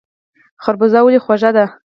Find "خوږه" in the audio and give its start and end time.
1.25-1.49